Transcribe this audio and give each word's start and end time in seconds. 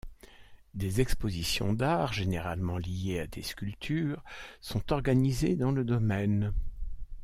Des 0.73 0.99
expositions 0.99 1.73
d'art 1.73 2.11
généralement 2.11 2.79
liées 2.79 3.19
à 3.19 3.27
des 3.27 3.43
sculptures 3.43 4.23
sont 4.59 4.91
organisées 4.91 5.55
dans 5.55 5.71
le 5.71 5.83
domaine. 5.83 6.55